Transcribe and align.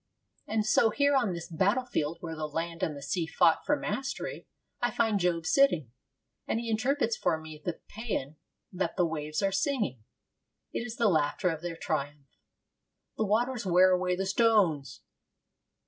And 0.47 0.65
so 0.65 0.89
here 0.89 1.15
on 1.15 1.31
this 1.31 1.47
battle 1.47 1.85
field 1.85 2.17
where 2.21 2.35
the 2.35 2.47
land 2.47 2.81
and 2.81 2.97
the 2.97 3.03
sea 3.03 3.27
fought 3.27 3.67
for 3.67 3.75
mastery, 3.75 4.47
I 4.81 4.89
find 4.89 5.19
Job 5.19 5.45
sitting, 5.45 5.91
and 6.47 6.59
he 6.59 6.71
interprets 6.71 7.15
for 7.15 7.37
me 7.39 7.61
the 7.63 7.81
paean 7.87 8.37
that 8.71 8.97
the 8.97 9.05
waves 9.05 9.43
are 9.43 9.51
singing. 9.51 10.03
It 10.73 10.79
is 10.87 10.95
the 10.95 11.07
laughter 11.07 11.51
of 11.51 11.61
their 11.61 11.77
triumph. 11.79 12.35
'The 13.15 13.25
waters 13.25 13.63
wear 13.63 13.91
away 13.91 14.15
the 14.15 14.25
stones.' 14.25 15.01